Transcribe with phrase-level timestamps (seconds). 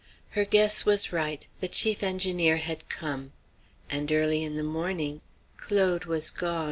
[0.31, 3.33] Her guess was right: the chief engineer had come.
[3.87, 5.21] And early in the morning
[5.57, 6.39] Claude was gone.
[6.53, 6.59] CHAPTER V.